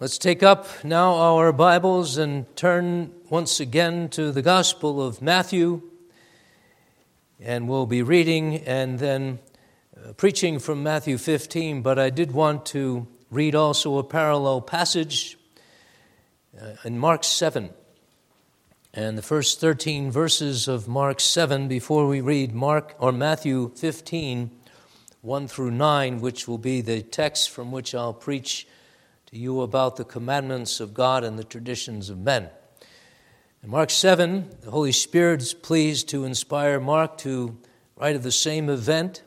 [0.00, 5.82] Let's take up now our Bibles and turn once again to the Gospel of Matthew.
[7.38, 9.40] And we'll be reading and then
[9.94, 11.82] uh, preaching from Matthew 15.
[11.82, 15.36] But I did want to read also a parallel passage
[16.58, 17.68] uh, in Mark 7.
[18.94, 24.50] And the first 13 verses of Mark 7 before we read Mark or Matthew 15,
[25.20, 28.66] 1 through 9, which will be the text from which I'll preach
[29.30, 32.50] to you about the commandments of God and the traditions of men.
[33.62, 37.56] In Mark 7, the Holy Spirit is pleased to inspire Mark to
[37.94, 39.22] write of the same event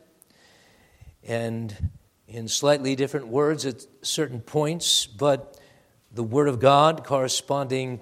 [1.25, 1.89] and
[2.27, 5.57] in slightly different words at certain points, but
[6.11, 8.01] the Word of God corresponding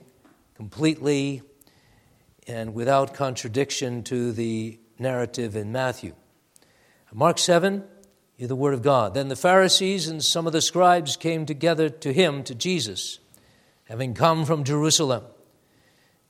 [0.55, 1.43] completely
[2.47, 6.15] and without contradiction to the narrative in Matthew.
[7.13, 8.00] Mark 7, hear
[8.47, 9.13] the word of God.
[9.13, 13.19] Then the Pharisees and some of the scribes came together to him, to Jesus,
[13.85, 15.23] having come from Jerusalem.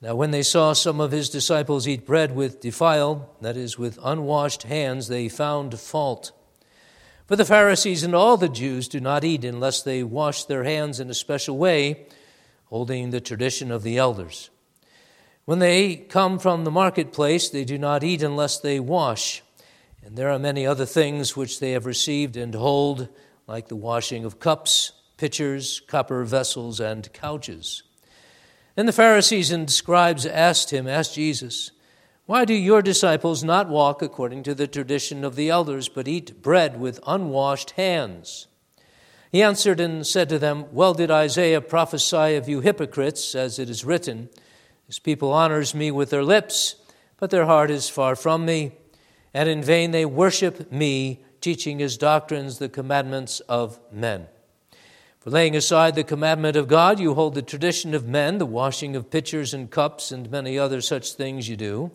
[0.00, 4.00] Now, when they saw some of his disciples eat bread with defiled, that is, with
[4.02, 6.32] unwashed hands, they found fault.
[7.26, 10.98] For the Pharisees and all the Jews do not eat unless they wash their hands
[10.98, 12.06] in a special way,
[12.64, 14.50] holding the tradition of the elders.
[15.44, 19.42] When they come from the marketplace, they do not eat unless they wash.
[20.04, 23.08] And there are many other things which they have received and hold,
[23.46, 27.84] like the washing of cups, pitchers, copper vessels, and couches.
[28.74, 31.70] Then the Pharisees and scribes asked him, asked Jesus,
[32.26, 36.42] Why do your disciples not walk according to the tradition of the elders, but eat
[36.42, 38.48] bread with unwashed hands?
[39.30, 43.70] He answered and said to them, Well did Isaiah prophesy of you hypocrites, as it
[43.70, 44.28] is written,
[44.86, 46.76] this people honors me with their lips,
[47.18, 48.72] but their heart is far from me,
[49.34, 54.26] and in vain they worship me, teaching as doctrines the commandments of men.
[55.20, 58.96] For laying aside the commandment of God, you hold the tradition of men, the washing
[58.96, 61.92] of pitchers and cups, and many other such things you do.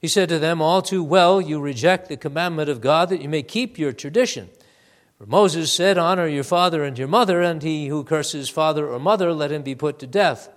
[0.00, 3.28] He said to them, All too well you reject the commandment of God that you
[3.28, 4.48] may keep your tradition.
[5.18, 8.98] For Moses said, Honor your father and your mother, and he who curses father or
[8.98, 10.48] mother, let him be put to death.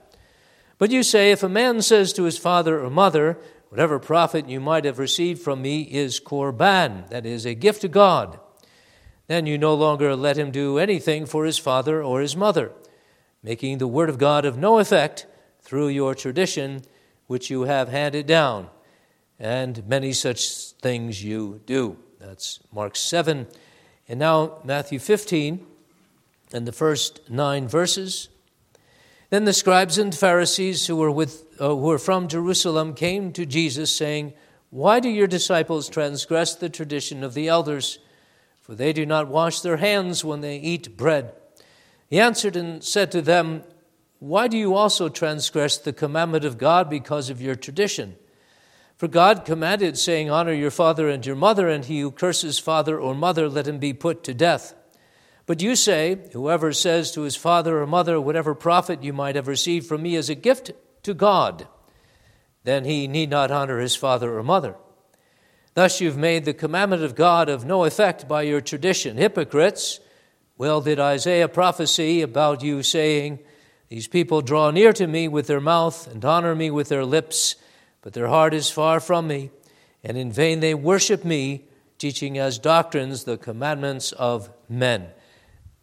[0.78, 3.38] But you say, if a man says to his father or mother,
[3.72, 7.88] Whatever profit you might have received from me is korban, that is, a gift to
[7.88, 8.38] God,
[9.28, 12.74] then you no longer let him do anything for his father or his mother,
[13.42, 15.26] making the word of God of no effect
[15.62, 16.82] through your tradition
[17.28, 18.68] which you have handed down.
[19.40, 21.98] And many such things you do.
[22.20, 23.48] That's Mark 7.
[24.10, 25.66] And now, Matthew 15,
[26.52, 28.28] and the first nine verses.
[29.30, 33.46] Then the scribes and Pharisees who were, with, uh, who were from Jerusalem came to
[33.46, 34.34] Jesus, saying,
[34.72, 38.00] Why do your disciples transgress the tradition of the elders?
[38.62, 41.34] For they do not wash their hands when they eat bread.
[42.10, 43.64] He answered and said to them,
[44.18, 48.16] Why do you also transgress the commandment of God because of your tradition?
[48.98, 53.00] For God commanded, saying, Honor your father and your mother, and he who curses father
[53.00, 54.74] or mother, let him be put to death.
[55.46, 59.48] But you say, Whoever says to his father or mother, Whatever profit you might have
[59.48, 60.72] received from me is a gift
[61.04, 61.68] to God,
[62.64, 64.76] then he need not honor his father or mother.
[65.74, 69.18] Thus you've made the commandment of God of no effect by your tradition.
[69.18, 70.00] Hypocrites,
[70.58, 73.40] well did Isaiah prophesy about you, saying,
[73.88, 77.56] These people draw near to me with their mouth and honor me with their lips,
[78.02, 79.50] but their heart is far from me,
[80.04, 81.66] and in vain they worship me,
[81.98, 85.08] teaching as doctrines the commandments of men.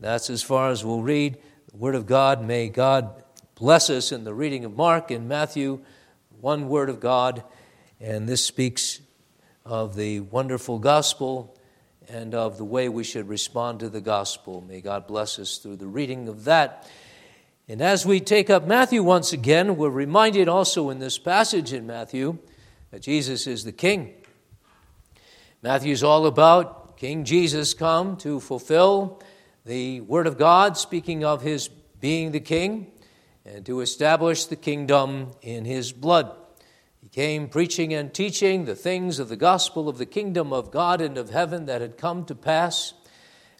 [0.00, 1.38] That's as far as we'll read
[1.70, 2.44] the Word of God.
[2.44, 3.24] May God
[3.58, 5.80] bless us in the reading of Mark and Matthew,
[6.40, 7.42] one Word of God.
[8.00, 9.00] And this speaks
[9.64, 11.58] of the wonderful gospel
[12.08, 14.60] and of the way we should respond to the gospel.
[14.60, 16.88] May God bless us through the reading of that.
[17.68, 21.84] And as we take up Matthew once again, we're reminded also in this passage in
[21.84, 22.38] Matthew
[22.92, 24.14] that Jesus is the King.
[25.62, 29.20] Matthew's all about King Jesus come to fulfill
[29.64, 31.66] the Word of God, speaking of his
[32.00, 32.92] being the king
[33.48, 36.36] and to establish the kingdom in his blood.
[37.00, 41.00] He came preaching and teaching the things of the gospel of the kingdom of God
[41.00, 42.92] and of heaven that had come to pass.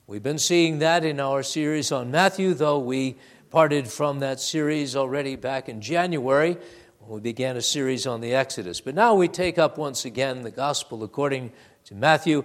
[0.07, 3.17] We've been seeing that in our series on Matthew, though we
[3.51, 6.59] parted from that series already back in January
[6.99, 8.83] when we began a series on the Exodus.
[8.83, 11.53] But now we take up once again the gospel according
[11.87, 12.45] to Matthew,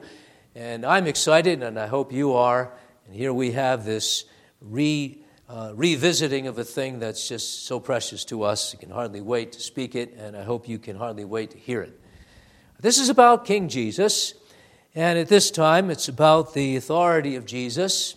[0.55, 2.71] and I'm excited, and I hope you are
[3.05, 4.25] and here we have this
[4.61, 8.73] re, uh, revisiting of a thing that's just so precious to us.
[8.73, 11.57] You can hardly wait to speak it, and I hope you can hardly wait to
[11.57, 11.99] hear it.
[12.79, 14.33] This is about King Jesus,
[14.95, 18.15] and at this time it's about the authority of Jesus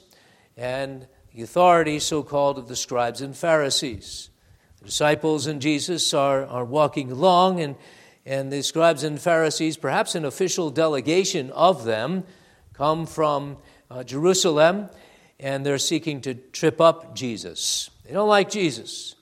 [0.57, 4.31] and the authority, so called, of the scribes and Pharisees.
[4.79, 7.77] The disciples and Jesus are, are walking along, and,
[8.25, 12.25] and the scribes and Pharisees, perhaps an official delegation of them,
[12.73, 13.59] come from
[13.91, 14.89] uh, Jerusalem,
[15.39, 17.91] and they're seeking to trip up Jesus.
[18.05, 19.15] They don't like Jesus.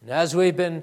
[0.00, 0.82] And as we've been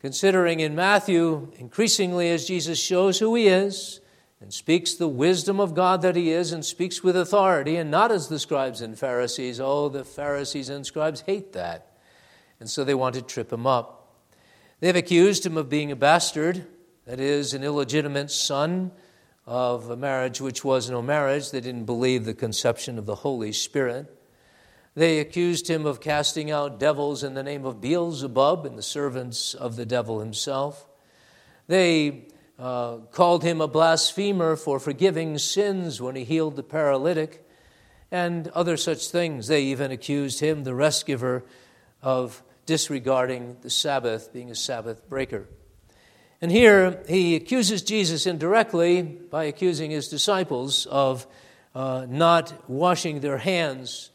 [0.00, 4.00] considering in Matthew, increasingly as Jesus shows who he is,
[4.40, 8.12] and speaks the wisdom of God that he is and speaks with authority and not
[8.12, 9.60] as the scribes and Pharisees.
[9.60, 11.96] Oh, the Pharisees and scribes hate that.
[12.60, 14.14] And so they want to trip him up.
[14.80, 16.66] They've accused him of being a bastard,
[17.06, 18.92] that is, an illegitimate son
[19.46, 21.50] of a marriage which was no marriage.
[21.50, 24.12] They didn't believe the conception of the Holy Spirit.
[24.94, 29.54] They accused him of casting out devils in the name of Beelzebub and the servants
[29.54, 30.88] of the devil himself.
[31.66, 32.28] They
[32.58, 37.46] uh, called him a blasphemer for forgiving sins when he healed the paralytic,
[38.10, 39.48] and other such things.
[39.48, 41.44] They even accused him, the rest giver,
[42.02, 45.48] of disregarding the Sabbath, being a Sabbath breaker.
[46.40, 51.26] And here he accuses Jesus indirectly by accusing his disciples of
[51.74, 54.10] uh, not washing their hands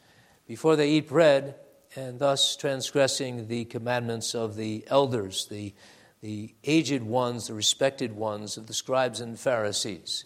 [0.46, 1.56] before they eat bread
[1.96, 5.74] and thus transgressing the commandments of the elders, the
[6.22, 10.24] the aged ones, the respected ones of the scribes and Pharisees.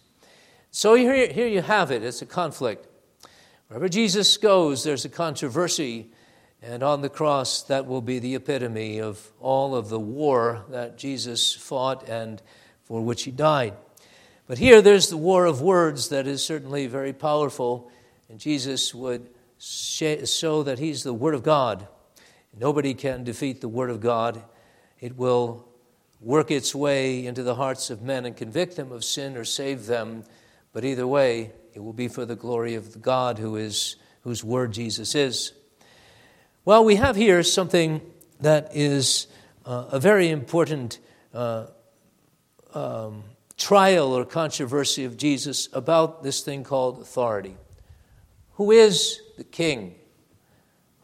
[0.69, 2.03] So here, here you have it.
[2.03, 2.87] It's a conflict.
[3.67, 6.11] Wherever Jesus goes, there's a controversy,
[6.61, 10.97] and on the cross, that will be the epitome of all of the war that
[10.97, 12.41] Jesus fought and
[12.83, 13.73] for which he died.
[14.47, 17.91] But here, there's the war of words that is certainly very powerful,
[18.29, 21.87] and Jesus would show that he's the Word of God.
[22.57, 24.41] Nobody can defeat the Word of God.
[24.99, 25.67] It will
[26.21, 29.85] work its way into the hearts of men and convict them of sin or save
[29.85, 30.23] them.
[30.73, 34.71] But either way, it will be for the glory of God who is, whose word
[34.71, 35.51] Jesus is.
[36.67, 38.01] Well, we have here something
[38.41, 39.27] that is
[39.65, 40.99] uh, a very important
[41.33, 41.67] uh,
[42.73, 43.23] um,
[43.55, 47.55] trial or controversy of Jesus about this thing called authority.
[48.55, 49.95] Who is the king?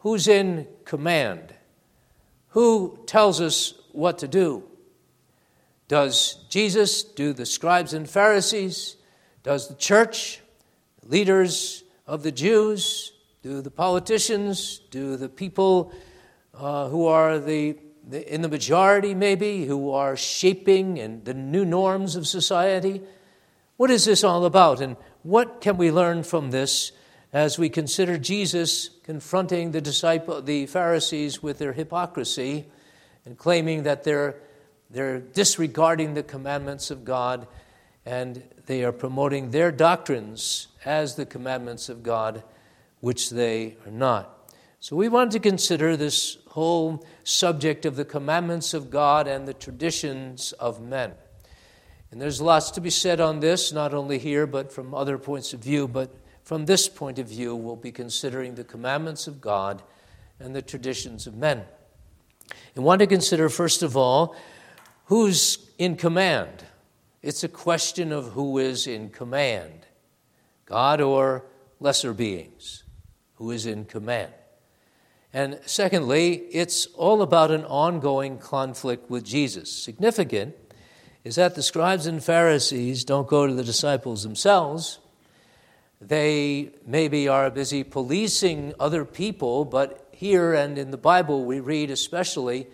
[0.00, 1.54] Who's in command?
[2.48, 4.64] Who tells us what to do?
[5.88, 8.96] Does Jesus, do the scribes and Pharisees,
[9.42, 10.42] does the church,
[11.06, 13.13] leaders of the Jews,
[13.44, 15.92] do the politicians, do the people
[16.54, 17.76] uh, who are the,
[18.08, 23.02] the, in the majority, maybe, who are shaping and the new norms of society?
[23.76, 26.92] What is this all about, and what can we learn from this
[27.34, 32.64] as we consider Jesus confronting the disciple, the Pharisees with their hypocrisy
[33.26, 34.36] and claiming that they're
[34.88, 37.46] they're disregarding the commandments of God
[38.06, 42.42] and they are promoting their doctrines as the commandments of God,
[43.04, 44.52] which they are not.
[44.80, 49.54] So we want to consider this whole subject of the commandments of God and the
[49.54, 51.12] traditions of men.
[52.10, 55.52] And there's lots to be said on this, not only here, but from other points
[55.52, 55.88] of view.
[55.88, 56.14] But
[56.44, 59.82] from this point of view, we'll be considering the commandments of God
[60.40, 61.62] and the traditions of men.
[62.74, 64.36] And want to consider, first of all,
[65.06, 66.64] Who's in command?
[67.22, 69.86] It's a question of who is in command
[70.64, 71.44] God or
[71.78, 72.83] lesser beings.
[73.36, 74.32] Who is in command?
[75.32, 79.70] And secondly, it's all about an ongoing conflict with Jesus.
[79.72, 80.54] Significant
[81.24, 85.00] is that the scribes and Pharisees don't go to the disciples themselves.
[86.00, 91.90] They maybe are busy policing other people, but here and in the Bible we read
[91.90, 92.68] especially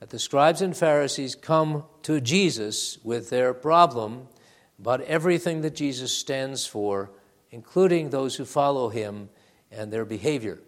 [0.00, 4.26] that the scribes and Pharisees come to Jesus with their problem
[4.78, 7.10] about everything that Jesus stands for,
[7.50, 9.28] including those who follow him
[9.70, 10.60] and their behavior.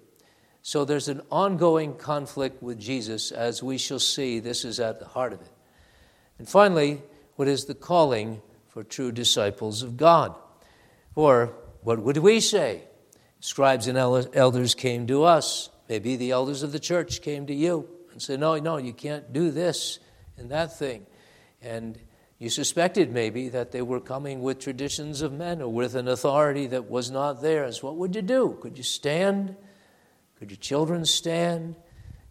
[0.62, 4.38] So there's an ongoing conflict with Jesus, as we shall see.
[4.38, 5.50] This is at the heart of it.
[6.38, 7.02] And finally,
[7.36, 10.34] what is the calling for true disciples of God?
[11.14, 12.84] Or what would we say?
[13.40, 15.68] Scribes and elders came to us.
[15.88, 19.32] Maybe the elders of the church came to you and said, No, no, you can't
[19.32, 19.98] do this
[20.36, 21.06] and that thing.
[21.60, 21.98] And
[22.42, 26.66] you suspected maybe that they were coming with traditions of men or with an authority
[26.66, 27.84] that was not theirs.
[27.84, 28.58] What would you do?
[28.60, 29.54] Could you stand?
[30.40, 31.76] Could your children stand?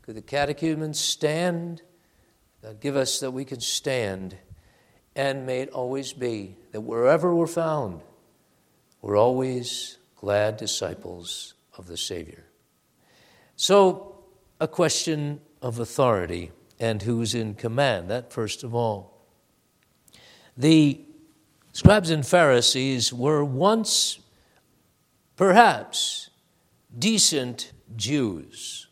[0.02, 1.82] Could the catechumens stand?
[2.62, 4.36] God, give us that we can stand.
[5.16, 8.02] And may it always be that wherever we're found,
[9.02, 12.44] we're always glad disciples of the Savior.
[13.56, 14.26] So,
[14.60, 16.52] a question of authority
[16.82, 18.10] and who's in command.
[18.10, 19.11] That, first of all.
[20.58, 21.00] The
[21.72, 24.20] scribes and Pharisees were once,
[25.36, 26.30] perhaps,
[26.98, 28.88] decent Jews.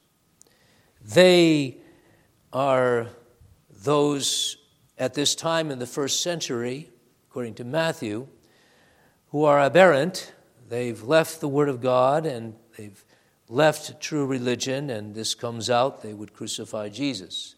[1.02, 1.78] They
[2.54, 3.08] are
[3.84, 4.58] those
[4.98, 6.90] at this time in the first century,
[7.30, 8.28] according to Matthew,
[9.30, 10.34] who are aberrant.
[10.68, 13.04] They've left the Word of God and they've
[13.48, 17.56] left true religion, and this comes out, they would crucify Jesus.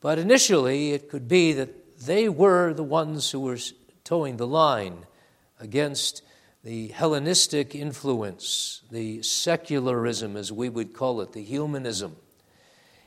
[0.00, 3.58] But initially, it could be that they were the ones who were
[4.04, 5.06] toeing the line
[5.60, 6.22] against
[6.64, 12.16] the Hellenistic influence, the secularism, as we would call it, the humanism.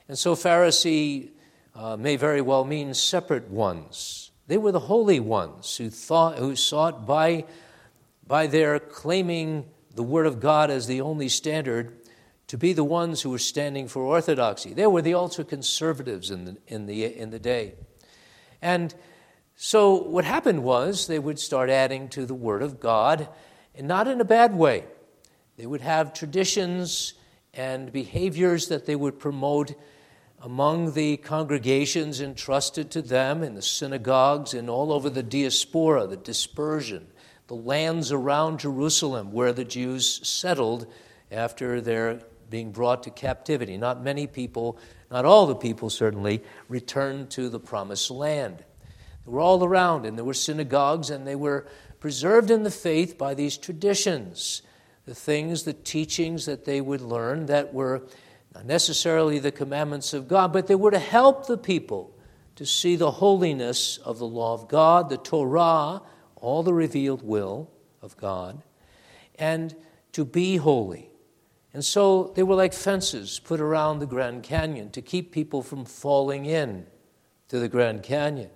[0.07, 1.29] And so, Pharisee
[1.73, 4.31] uh, may very well mean separate ones.
[4.47, 7.45] They were the holy ones who, thought, who sought by,
[8.27, 11.97] by their claiming the Word of God as the only standard
[12.47, 14.73] to be the ones who were standing for orthodoxy.
[14.73, 17.73] They were the ultra conservatives in the, in, the, in the day.
[18.65, 18.95] And
[19.55, 23.29] so what happened was they would start adding to the Word of God,
[23.75, 24.85] and not in a bad way.
[25.55, 27.13] They would have traditions
[27.53, 29.75] and behaviors that they would promote
[30.41, 36.17] among the congregations entrusted to them in the synagogues and all over the diaspora, the
[36.17, 37.05] dispersion,
[37.45, 40.87] the lands around Jerusalem where the Jews settled
[41.31, 42.19] after their
[42.49, 43.77] being brought to captivity.
[43.77, 44.79] Not many people,
[45.15, 48.57] not all the people certainly, returned to the promised land.
[48.57, 51.67] They were all around, and there were synagogues, and they were
[52.01, 54.61] preserved in the faith by these traditions,
[55.05, 58.05] the things, the teachings that they would learn that were
[58.53, 62.13] not necessarily the commandments of God, but they were to help the people
[62.57, 66.01] to see the holiness of the law of God, the Torah,
[66.35, 68.61] all the revealed will of God,
[69.39, 69.77] and
[70.11, 71.09] to be holy.
[71.75, 75.83] And so they were like fences put around the Grand Canyon to keep people from
[75.83, 76.87] falling in
[77.49, 78.49] to the Grand Canyon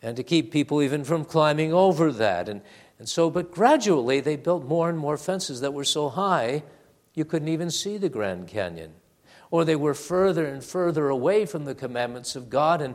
[0.00, 2.48] and to keep people even from climbing over that.
[2.48, 2.62] And,
[3.00, 6.62] and so, but gradually they built more and more fences that were so high
[7.14, 8.92] you couldn't even see the Grand Canyon.
[9.50, 12.94] Or they were further and further away from the commandments of God and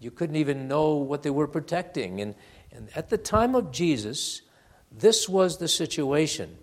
[0.00, 2.20] you couldn't even know what they were protecting.
[2.20, 2.34] And,
[2.72, 4.42] and at the time of Jesus,
[4.90, 6.58] this was the situation.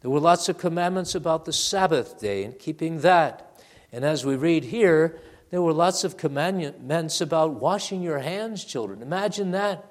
[0.00, 3.62] There were lots of commandments about the Sabbath day and keeping that.
[3.92, 9.02] And as we read here, there were lots of commandments about washing your hands, children.
[9.02, 9.84] Imagine that.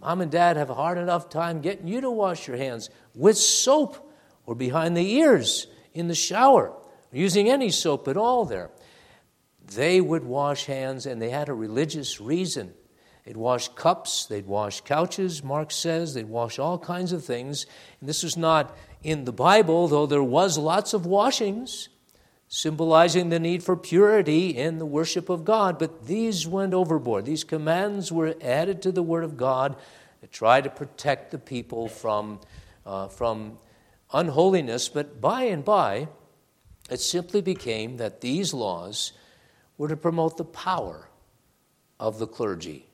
[0.00, 3.38] Mom and dad have a hard enough time getting you to wash your hands with
[3.38, 4.12] soap
[4.44, 6.76] or behind the ears in the shower,
[7.12, 8.70] using any soap at all there.
[9.74, 12.74] They would wash hands and they had a religious reason.
[13.24, 17.64] They'd wash cups, they'd wash couches, Mark says, they'd wash all kinds of things.
[18.00, 21.90] And this was not in the Bible, though there was lots of washings
[22.48, 27.24] symbolizing the need for purity in the worship of God, but these went overboard.
[27.24, 29.76] These commands were added to the Word of God
[30.20, 32.40] to try to protect the people from,
[32.86, 33.58] uh, from
[34.12, 36.08] unholiness, but by and by,
[36.88, 39.12] it simply became that these laws
[39.76, 41.08] were to promote the power
[41.98, 42.86] of the clergy.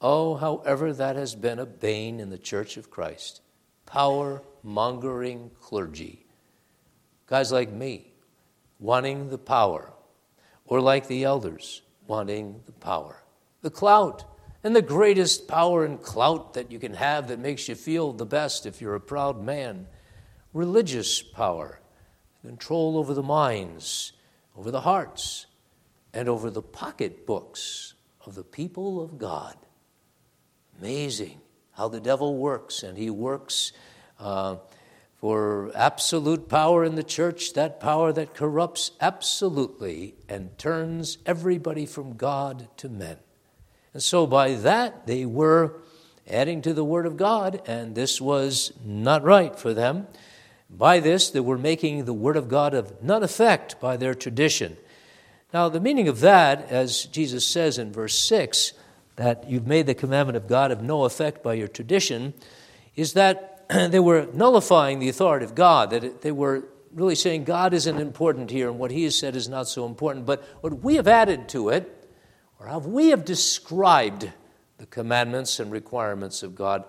[0.00, 3.40] Oh, however, that has been a bane in the Church of Christ
[3.88, 6.26] power mongering clergy.
[7.26, 8.12] Guys like me,
[8.78, 9.92] wanting the power,
[10.66, 13.22] or like the elders, wanting the power.
[13.62, 14.24] The clout,
[14.62, 18.26] and the greatest power and clout that you can have that makes you feel the
[18.26, 19.86] best if you're a proud man.
[20.52, 21.80] Religious power,
[22.44, 24.12] control over the minds,
[24.54, 25.46] over the hearts,
[26.12, 27.94] and over the pocketbooks
[28.26, 29.56] of the people of God.
[30.78, 31.40] Amazing
[31.78, 33.72] how the devil works, and he works
[34.18, 34.56] uh,
[35.20, 42.16] for absolute power in the church, that power that corrupts absolutely and turns everybody from
[42.16, 43.16] God to men.
[43.94, 45.76] And so by that, they were
[46.28, 50.08] adding to the Word of God, and this was not right for them.
[50.68, 54.76] By this, they were making the Word of God of none effect by their tradition.
[55.54, 58.72] Now, the meaning of that, as Jesus says in verse 6,
[59.18, 62.34] that you've made the commandment of God of no effect by your tradition,
[62.94, 67.74] is that they were nullifying the authority of God, that they were really saying God
[67.74, 70.24] isn't important here and what He has said is not so important.
[70.24, 72.08] But what we have added to it,
[72.60, 74.30] or how we have described
[74.78, 76.84] the commandments and requirements of God,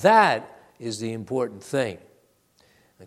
[0.00, 1.98] that is the important thing.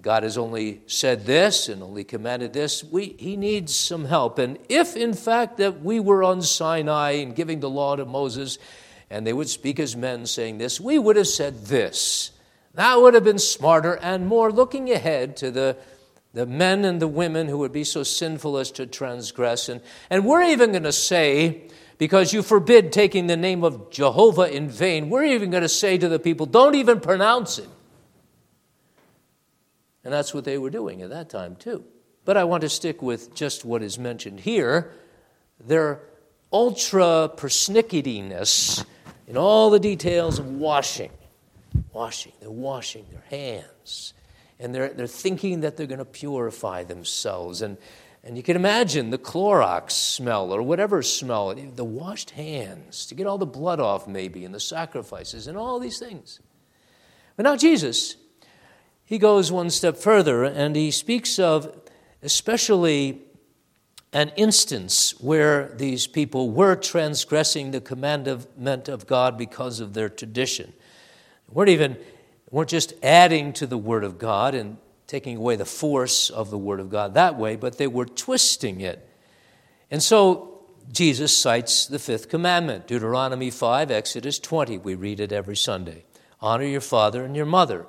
[0.02, 2.84] God has only said this and only commanded this.
[2.84, 4.38] We, he needs some help.
[4.38, 8.60] And if, in fact, that we were on Sinai and giving the law to Moses,
[9.10, 12.32] and they would speak as men saying this, we would have said this.
[12.74, 15.78] That would have been smarter and more looking ahead to the,
[16.34, 19.70] the men and the women who would be so sinful as to transgress.
[19.70, 21.64] And, and we're even going to say,
[21.98, 25.98] because you forbid taking the name of Jehovah in vain, we're even going to say
[25.98, 27.70] to the people, don't even pronounce it.
[30.08, 31.84] And that's what they were doing at that time, too.
[32.24, 34.94] but I want to stick with just what is mentioned here.
[35.60, 36.00] Their
[36.50, 38.86] ultra persnicketyness
[39.28, 41.12] in all the details of washing.
[41.92, 42.32] Washing.
[42.40, 44.14] They're washing their hands.
[44.62, 47.62] And they're, they're thinking that they're going to purify themselves.
[47.62, 47.78] And,
[48.24, 53.28] and you can imagine the Clorox smell or whatever smell, the washed hands to get
[53.28, 56.40] all the blood off, maybe, and the sacrifices and all these things.
[57.36, 58.16] But now, Jesus,
[59.08, 61.74] he goes one step further and he speaks of
[62.22, 63.22] especially
[64.12, 70.74] an instance where these people were transgressing the commandment of God because of their tradition.
[71.48, 71.98] They weren't even
[72.52, 74.76] weren't just adding to the Word of God and
[75.08, 78.82] taking away the force of the Word of God that way, but they were twisting
[78.82, 79.08] it.
[79.90, 84.80] And so Jesus cites the fifth commandment, Deuteronomy 5, Exodus 20.
[84.80, 86.04] We read it every Sunday.
[86.42, 87.86] Honor your father and your mother.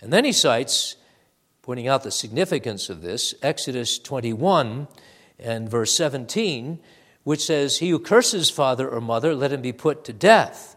[0.00, 0.96] And then he cites,
[1.62, 4.88] pointing out the significance of this, Exodus 21
[5.38, 6.80] and verse 17,
[7.24, 10.76] which says, He who curses father or mother, let him be put to death.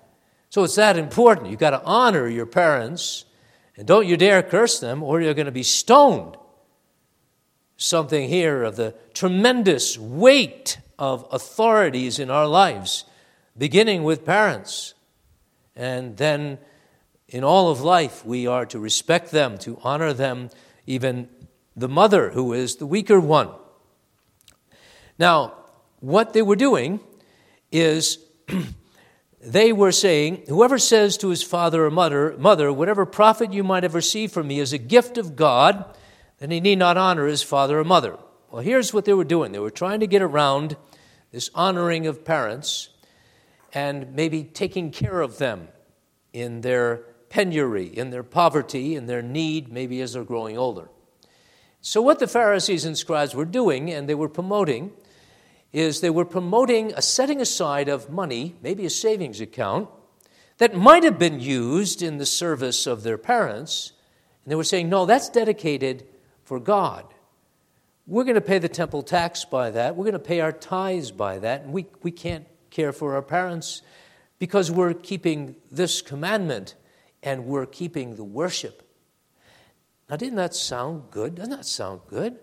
[0.50, 1.50] So it's that important.
[1.50, 3.26] You've got to honor your parents,
[3.78, 6.36] and don't you dare curse them, or you're going to be stoned.
[7.78, 13.06] Something here of the tremendous weight of authorities in our lives,
[13.58, 14.94] beginning with parents.
[15.76, 16.60] And then
[17.32, 20.50] in all of life, we are to respect them, to honor them,
[20.86, 21.30] even
[21.76, 23.50] the mother, who is the weaker one.
[25.18, 25.54] Now,
[26.02, 27.00] what they were doing
[27.72, 28.20] is
[29.42, 33.84] they were saying, Whoever says to his father or mother, mother, whatever profit you might
[33.84, 35.86] have received from me is a gift of God,
[36.40, 38.18] then he need not honor his father or mother.
[38.50, 40.76] Well, here's what they were doing they were trying to get around
[41.32, 42.90] this honoring of parents
[43.74, 45.70] and maybe taking care of them
[46.34, 50.90] in their penury, in their poverty, in their need, maybe as they're growing older.
[51.80, 54.92] So, what the Pharisees and scribes were doing, and they were promoting,
[55.72, 59.90] is they were promoting a setting aside of money, maybe a savings account,
[60.58, 63.94] that might have been used in the service of their parents.
[64.44, 66.06] And they were saying, no, that's dedicated
[66.44, 67.06] for God.
[68.06, 69.96] We're going to pay the temple tax by that.
[69.96, 71.62] We're going to pay our tithes by that.
[71.62, 73.82] And we, we can't care for our parents
[74.38, 76.76] because we're keeping this commandment
[77.24, 78.88] and we're keeping the worship.
[80.10, 81.36] Now, didn't that sound good?
[81.36, 82.38] Doesn't that sound good?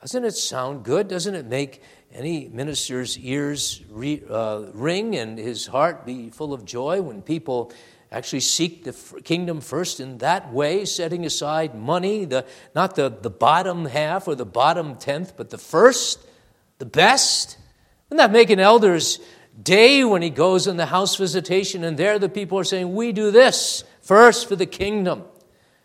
[0.00, 1.08] Doesn't it sound good?
[1.08, 1.80] Doesn't it make
[2.12, 7.72] any minister's ears re, uh, ring and his heart be full of joy when people
[8.12, 8.92] actually seek the
[9.22, 12.44] kingdom first in that way, setting aside money, the,
[12.74, 16.24] not the, the bottom half or the bottom tenth, but the first,
[16.78, 17.56] the best?
[18.08, 19.18] Doesn't that make an elder's
[19.62, 23.12] day when he goes in the house visitation and there the people are saying, We
[23.12, 25.24] do this first for the kingdom?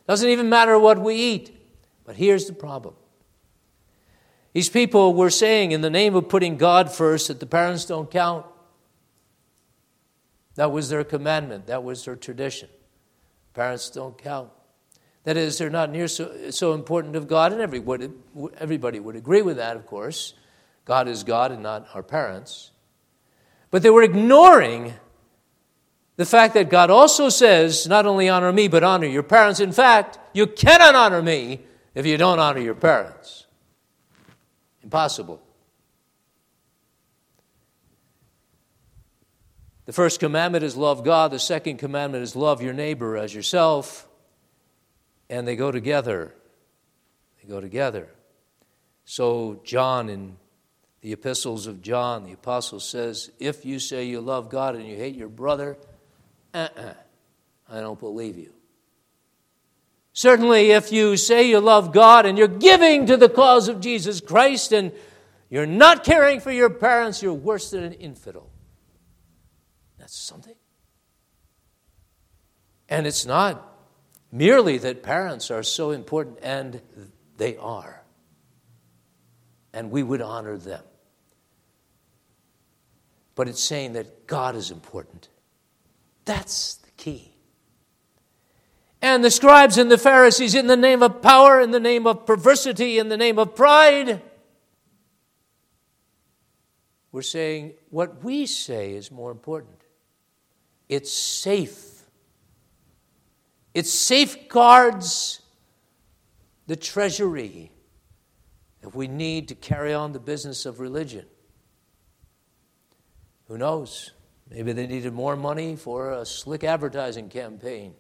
[0.08, 1.56] Doesn't even matter what we eat.
[2.04, 2.96] But here's the problem
[4.54, 8.10] these people were saying, in the name of putting God first, that the parents don't
[8.10, 8.46] count.
[10.56, 12.70] That was their commandment, that was their tradition.
[13.54, 14.50] Parents don't count.
[15.24, 18.10] That is, they're not near so, so important of God, and everybody,
[18.58, 20.34] everybody would agree with that, of course.
[20.86, 22.72] God is God and not our parents.
[23.72, 24.94] But they were ignoring
[26.16, 29.60] the fact that God also says, not only honor me, but honor your parents.
[29.60, 31.62] In fact, you cannot honor me
[31.96, 33.46] if you don't honor your parents.
[34.84, 35.42] Impossible.
[39.86, 44.08] The first commandment is love God, the second commandment is love your neighbor as yourself,
[45.30, 46.36] and they go together.
[47.42, 48.08] They go together.
[49.06, 50.38] So, John, in
[51.02, 54.98] the epistles of John, the apostle says, If you say you love God and you
[54.98, 55.78] hate your brother,
[56.54, 56.94] uh uh-uh, uh
[57.72, 58.54] I don't believe you.
[60.14, 64.20] Certainly, if you say you love God and you're giving to the cause of Jesus
[64.20, 64.92] Christ and
[65.50, 68.50] you're not caring for your parents, you're worse than an infidel.
[69.98, 70.56] That's something.
[72.90, 73.66] And it's not
[74.32, 76.82] merely that parents are so important, and
[77.38, 78.04] they are.
[79.74, 80.84] And we would honor them.
[83.40, 85.30] But it's saying that God is important.
[86.26, 87.30] That's the key
[89.02, 92.26] and the scribes and the Pharisees in the name of power, in the name of
[92.26, 94.22] perversity, in the name of pride.
[97.14, 99.86] We're saying what we say is more important.
[100.90, 102.04] It's safe.
[103.74, 105.42] It safeguards
[106.68, 107.72] the treasury
[108.84, 111.26] if we need to carry on the business of religion.
[113.50, 114.12] Who knows?
[114.48, 117.96] Maybe they needed more money for a slick advertising campaign.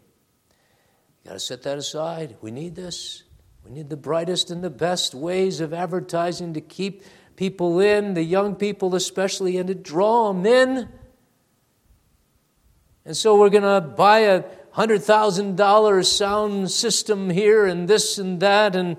[1.23, 2.37] You Got to set that aside.
[2.39, 3.23] We need this.
[3.65, 7.01] We need the brightest and the best ways of advertising to keep
[7.35, 10.87] people in, the young people especially, and to draw them in.
[13.03, 14.43] And so we're going to buy a
[14.75, 18.97] $100,000 sound system here and this and that, and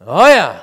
[0.00, 0.60] oh, yeah.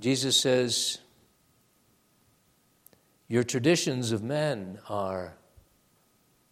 [0.00, 0.98] Jesus says,
[3.28, 5.36] Your traditions of men are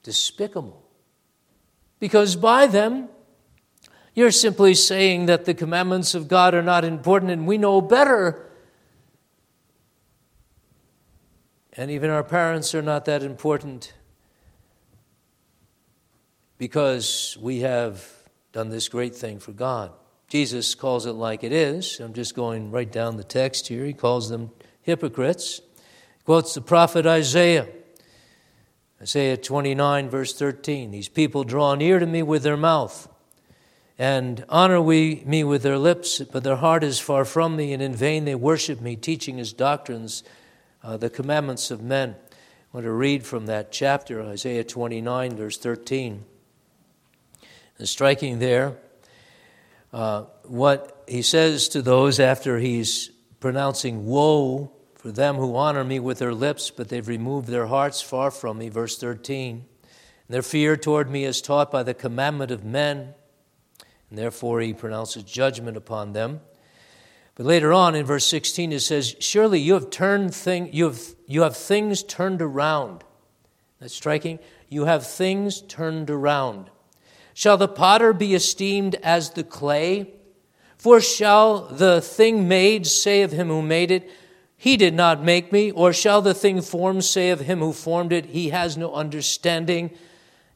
[0.02, 0.84] despicable.
[1.98, 3.08] Because by them,
[4.14, 8.50] you're simply saying that the commandments of God are not important and we know better.
[11.72, 13.94] And even our parents are not that important
[16.58, 18.04] because we have
[18.52, 19.92] done this great thing for God.
[20.28, 22.00] Jesus calls it like it is.
[22.00, 23.84] I'm just going right down the text here.
[23.84, 24.50] He calls them
[24.82, 25.60] hypocrites.
[26.18, 27.66] He quotes the prophet Isaiah.
[29.00, 30.90] Isaiah 29, verse 13.
[30.90, 33.08] These people draw near to me with their mouth
[33.98, 37.82] and honor we, me with their lips, but their heart is far from me, and
[37.82, 40.22] in vain they worship me, teaching as doctrines
[40.84, 42.14] uh, the commandments of men.
[42.30, 42.36] I
[42.76, 46.24] want to read from that chapter, Isaiah 29, verse 13.
[47.78, 48.76] And striking there,
[49.92, 56.00] uh, what he says to those after he's pronouncing woe for them who honor me
[56.00, 58.68] with their lips, but they've removed their hearts far from me.
[58.68, 59.54] Verse 13.
[59.54, 59.64] And
[60.28, 63.14] their fear toward me is taught by the commandment of men,
[64.10, 66.40] and therefore he pronounces judgment upon them.
[67.36, 71.00] But later on in verse 16 it says, Surely you have turned thing, you have,
[71.26, 73.04] you have things turned around.
[73.78, 74.40] That's striking.
[74.68, 76.70] You have things turned around.
[77.38, 80.12] Shall the potter be esteemed as the clay?
[80.76, 84.10] For shall the thing made say of him who made it,
[84.56, 85.70] He did not make me?
[85.70, 89.96] Or shall the thing formed say of him who formed it, He has no understanding?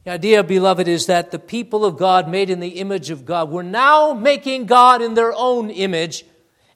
[0.03, 3.49] The idea, beloved, is that the people of God, made in the image of God,
[3.49, 6.25] were now making God in their own image,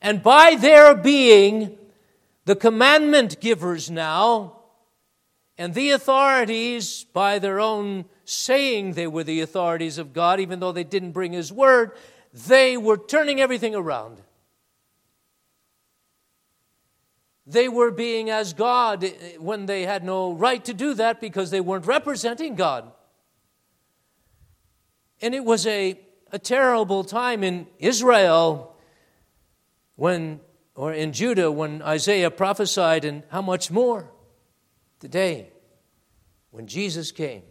[0.01, 1.77] and by their being
[2.45, 4.61] the commandment givers now,
[5.57, 10.73] and the authorities, by their own saying they were the authorities of God, even though
[10.73, 11.91] they didn't bring His word,
[12.33, 14.21] they were turning everything around.
[17.45, 19.09] They were being as God
[19.39, 22.91] when they had no right to do that because they weren't representing God.
[25.21, 25.97] And it was a,
[26.29, 28.75] a terrible time in Israel
[29.95, 30.41] when,
[30.75, 34.11] or in Judah when Isaiah prophesied, and how much more
[34.99, 35.53] today
[36.51, 37.43] when Jesus came.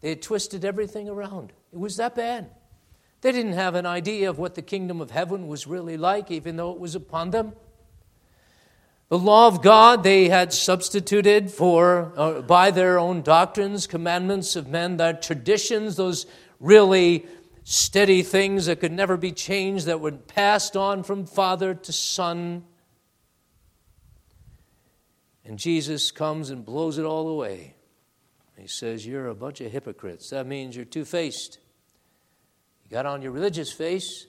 [0.00, 1.52] They had twisted everything around.
[1.72, 2.50] It was that bad.
[3.20, 6.56] They didn't have an idea of what the kingdom of heaven was really like, even
[6.56, 7.52] though it was upon them.
[9.10, 14.68] The law of God they had substituted for, uh, by their own doctrines, commandments of
[14.68, 16.26] men, their traditions, those
[16.60, 17.26] really
[17.64, 22.64] steady things that could never be changed, that were passed on from father to son.
[25.44, 27.74] And Jesus comes and blows it all away.
[28.60, 30.30] He says, You're a bunch of hypocrites.
[30.30, 31.58] That means you're two faced.
[32.84, 34.26] You got on your religious face,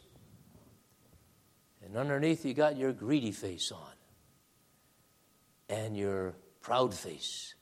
[1.84, 3.94] and underneath you got your greedy face on,
[5.70, 7.56] and your proud face.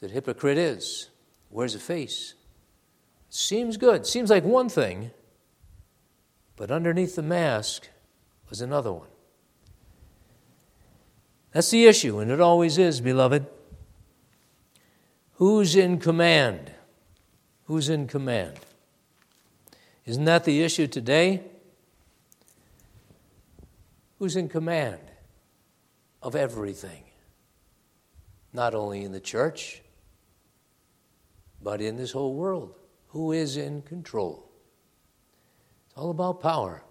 [0.00, 1.10] That hypocrite is.
[1.50, 2.34] Where's the face?
[3.30, 4.06] Seems good.
[4.06, 5.10] Seems like one thing,
[6.56, 7.88] but underneath the mask
[8.48, 9.08] was another one.
[11.52, 13.46] That's the issue, and it always is, beloved.
[15.38, 16.72] Who's in command?
[17.66, 18.58] Who's in command?
[20.04, 21.44] Isn't that the issue today?
[24.18, 24.98] Who's in command
[26.20, 27.04] of everything?
[28.52, 29.80] Not only in the church,
[31.62, 32.74] but in this whole world.
[33.10, 34.50] Who is in control?
[35.86, 36.82] It's all about power.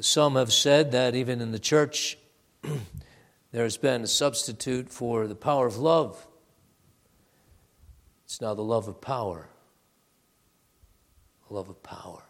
[0.00, 2.16] Some have said that even in the church,
[3.54, 6.26] there's been a substitute for the power of love.
[8.24, 9.48] It's now the love of power.
[11.46, 12.24] The love of power.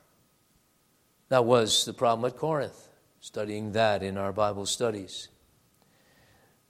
[1.31, 5.29] That was the problem at Corinth, studying that in our Bible studies.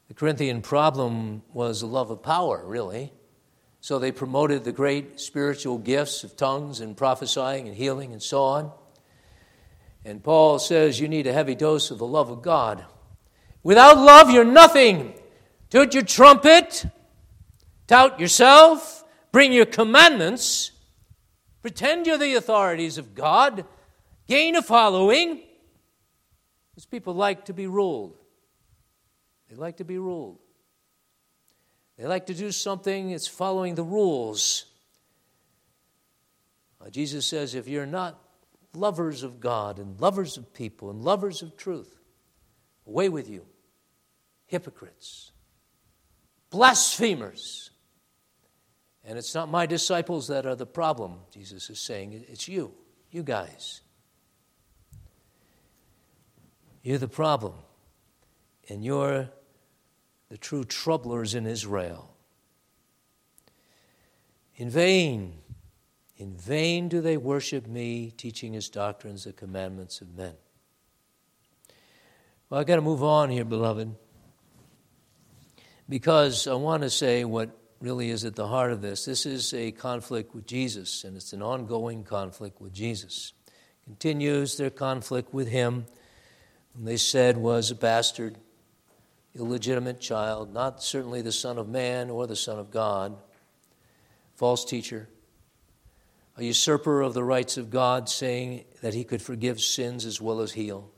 [0.06, 3.12] The Corinthian problem was the love of power, really.
[3.80, 8.44] So they promoted the great spiritual gifts of tongues and prophesying and healing and so
[8.44, 8.70] on.
[10.04, 12.84] And Paul says you need a heavy dose of the love of God.
[13.64, 15.14] Without love, you're nothing.
[15.70, 16.84] Toot your trumpet,
[17.88, 20.70] tout yourself, bring your commandments,
[21.62, 23.64] pretend you're the authorities of God,
[24.28, 25.40] gain a following.
[26.70, 28.16] Because people like to be ruled.
[29.48, 30.38] They like to be ruled.
[31.96, 34.66] They like to do something, it's following the rules.
[36.90, 38.20] Jesus says, if you're not
[38.74, 41.98] lovers of God and lovers of people and lovers of truth,
[42.86, 43.46] away with you,
[44.46, 45.32] hypocrites,
[46.50, 47.70] blasphemers.
[49.04, 52.72] And it's not my disciples that are the problem, Jesus is saying, it's you,
[53.10, 53.82] you guys.
[56.82, 57.54] You're the problem,
[58.68, 59.30] and you're
[60.28, 62.14] the true troublers in Israel.
[64.56, 65.34] In vain,
[66.16, 70.34] in vain do they worship me, teaching his doctrines, the commandments of men.
[72.48, 73.94] Well, I've got to move on here, beloved,
[75.88, 79.04] because I want to say what really is at the heart of this.
[79.04, 83.32] This is a conflict with Jesus, and it's an ongoing conflict with Jesus.
[83.84, 85.84] Continues their conflict with him,
[86.74, 88.38] whom they said was a bastard,
[89.34, 93.16] illegitimate child, not certainly the Son of Man or the Son of God,
[94.36, 95.08] false teacher,
[96.38, 100.40] a usurper of the rights of God, saying that he could forgive sins as well
[100.40, 100.90] as heal.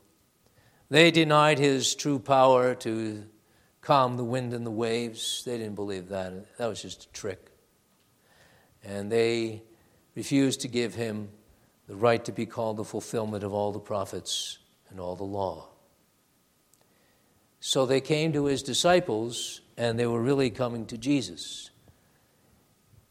[0.88, 3.24] They denied his true power to
[3.86, 5.44] calm the wind and the waves.
[5.46, 6.58] They didn't believe that.
[6.58, 7.52] That was just a trick.
[8.84, 9.62] And they
[10.16, 11.28] refused to give him
[11.86, 14.58] the right to be called the fulfillment of all the prophets
[14.90, 15.68] and all the law.
[17.60, 21.70] So they came to his disciples, and they were really coming to Jesus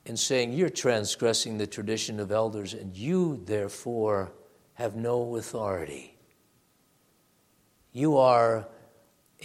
[0.06, 4.34] and saying, You're transgressing the tradition of elders, and you, therefore,
[4.74, 6.18] have no authority.
[7.94, 8.68] You are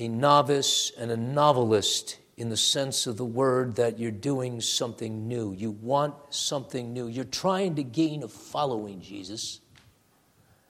[0.01, 5.29] a novice and a novelist in the sense of the word that you're doing something
[5.29, 5.53] new.
[5.53, 7.07] You want something new.
[7.07, 9.61] You're trying to gain a following, Jesus.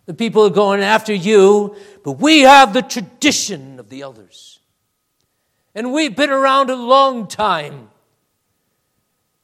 [0.07, 4.59] The people are going after you, but we have the tradition of the elders.
[5.77, 7.90] And we've been around a long time.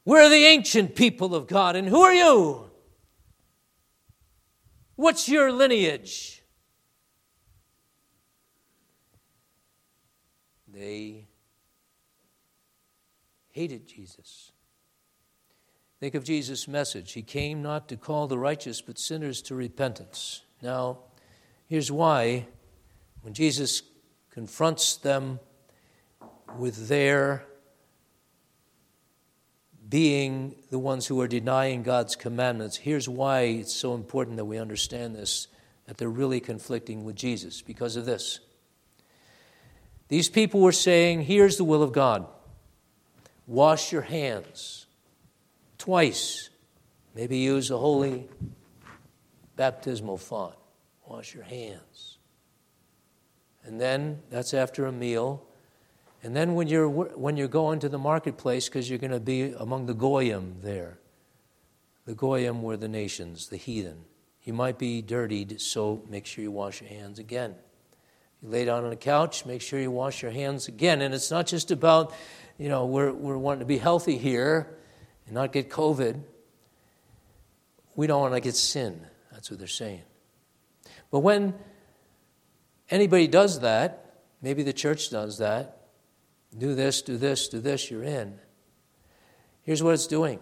[0.05, 1.77] We're the ancient people of God.
[1.77, 2.69] And who are you?
[4.97, 6.36] What's your lineage?
[10.77, 11.25] They
[13.49, 14.53] hated Jesus.
[16.01, 17.13] Think of Jesus' message.
[17.13, 20.43] He came not to call the righteous, but sinners to repentance.
[20.61, 20.99] Now,
[21.67, 22.47] here's why
[23.23, 23.83] when Jesus
[24.31, 25.41] confronts them
[26.59, 27.47] with their
[29.89, 34.59] being the ones who are denying God's commandments, here's why it's so important that we
[34.59, 35.49] understand this
[35.87, 38.41] that they're really conflicting with Jesus because of this.
[40.09, 42.27] These people were saying, Here's the will of God
[43.47, 44.87] wash your hands
[45.79, 46.51] twice.
[47.15, 48.29] Maybe use a holy
[49.57, 50.55] baptismal font.
[51.07, 52.19] Wash your hands.
[53.65, 55.43] And then that's after a meal.
[56.23, 59.53] And then when you're, when you're going to the marketplace, because you're going to be
[59.59, 60.99] among the Goyim there.
[62.05, 64.05] The Goyim were the nations, the heathen.
[64.43, 67.57] You might be dirtied, so make sure you wash your hands again.
[68.43, 71.03] You lay down on a couch, make sure you wash your hands again.
[71.03, 72.13] And it's not just about,
[72.59, 74.77] you know, we're, we're wanting to be healthy here
[75.27, 76.21] and not get COVID.
[77.95, 79.07] We don't want to get sin.
[79.33, 80.03] That's what they're saying.
[81.11, 81.55] But when
[82.91, 85.89] anybody does that, maybe the church does that,
[86.57, 88.39] do this, do this, do this, you're in.
[89.63, 90.41] Here's what it's doing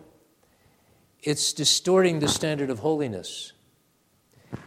[1.22, 3.52] it's distorting the standard of holiness,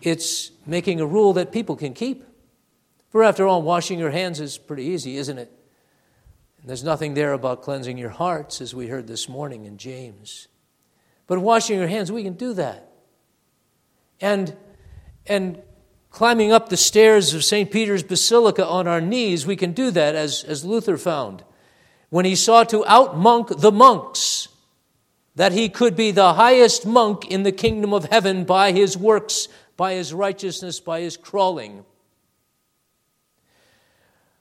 [0.02, 2.24] it's making a rule that people can keep.
[3.10, 5.52] For after all, washing your hands is pretty easy, isn't it?
[6.60, 10.48] And there's nothing there about cleansing your hearts, as we heard this morning in James.
[11.26, 12.90] But washing your hands, we can do that.
[14.20, 14.56] And,
[15.26, 15.62] and
[16.10, 17.72] climbing up the stairs of St.
[17.72, 21.44] Peter's Basilica on our knees, we can do that, as, as Luther found.
[22.10, 24.48] When he sought to outmonk the monks,
[25.36, 29.48] that he could be the highest monk in the kingdom of heaven by his works,
[29.76, 31.86] by his righteousness, by his crawling.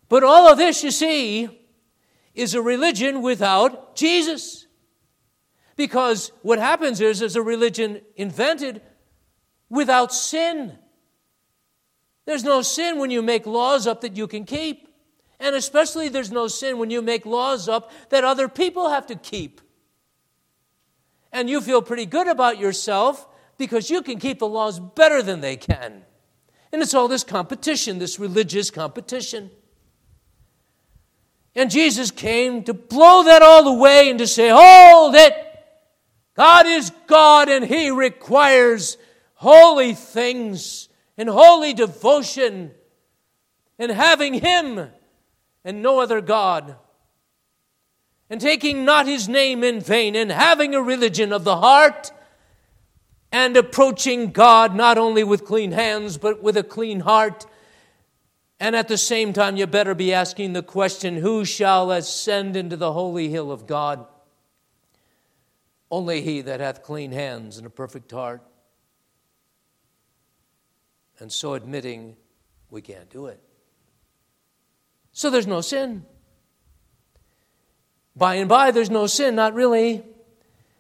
[0.09, 1.49] But all of this, you see,
[2.35, 4.67] is a religion without Jesus.
[5.75, 8.83] Because what happens is, is a religion invented
[9.69, 10.79] without sin.
[12.25, 14.89] There's no sin when you make laws up that you can keep.
[15.39, 19.17] And especially, there's no sin when you make laws up that other people have to
[19.17, 19.61] keep.
[21.31, 25.41] And you feel pretty good about yourself because you can keep the laws better than
[25.41, 26.03] they can.
[26.73, 29.51] And it's all this competition, this religious competition.
[31.57, 35.35] And Jesus came to blow that all away and to say, Hold it!
[36.35, 38.99] God is God and He requires
[39.35, 42.73] holy things and holy devotion
[43.79, 44.91] and having Him
[45.65, 46.77] and no other God.
[48.29, 52.11] and taking not his name in vain, and having a religion of the heart,
[53.31, 57.47] and approaching God not only with clean hands, but with a clean heart.
[58.59, 62.77] And at the same time, you better be asking the question who shall ascend into
[62.77, 64.07] the holy hill of God?
[65.91, 68.43] Only he that hath clean hands and a perfect heart.
[71.19, 72.17] And so admitting
[72.71, 73.41] we can't do it.
[75.13, 76.05] So there's no sin.
[78.15, 80.03] By and by, there's no sin, not really.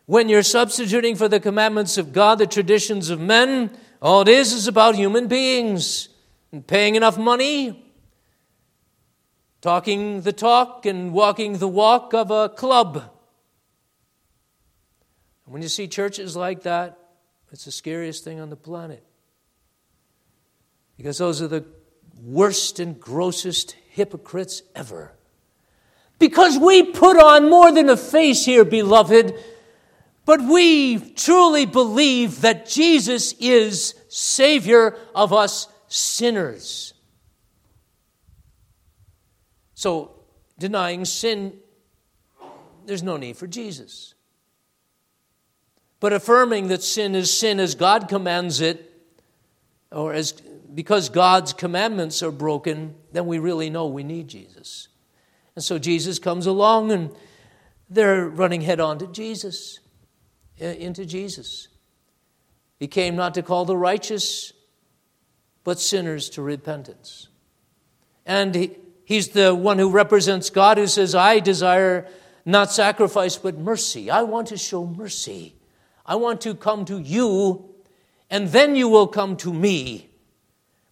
[0.06, 4.52] When you're substituting for the commandments of God the traditions of men, all it is
[4.52, 6.08] is about human beings
[6.56, 7.84] and paying enough money,
[9.60, 12.96] talking the talk and walking the walk of a club.
[15.44, 16.98] And when you see churches like that,
[17.52, 19.04] it's the scariest thing on the planet.
[20.96, 21.66] Because those are the
[22.22, 25.12] worst and grossest hypocrites ever.
[26.18, 29.34] Because we put on more than a face here, beloved,
[30.24, 36.94] but we truly believe that Jesus is Savior of us sinners.
[39.74, 40.12] So,
[40.58, 41.54] denying sin,
[42.86, 44.14] there's no need for Jesus.
[46.00, 48.92] But affirming that sin is sin as God commands it,
[49.90, 54.88] or as because God's commandments are broken, then we really know we need Jesus.
[55.54, 57.10] And so Jesus comes along and
[57.88, 59.80] they're running head on to Jesus,
[60.60, 61.68] eh, into Jesus.
[62.78, 64.52] He came not to call the righteous,
[65.66, 67.26] but sinners to repentance.
[68.24, 72.06] And he, he's the one who represents God who says, I desire
[72.44, 74.08] not sacrifice, but mercy.
[74.08, 75.56] I want to show mercy.
[76.06, 77.68] I want to come to you,
[78.30, 80.08] and then you will come to me.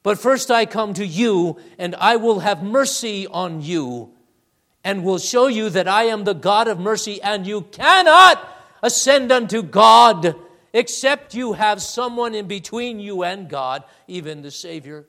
[0.03, 4.11] But first I come to you, and I will have mercy on you
[4.83, 8.45] and will show you that I am the God of mercy, and you cannot
[8.83, 10.35] ascend unto God
[10.75, 15.07] except you have someone in between you and God, even the Savior.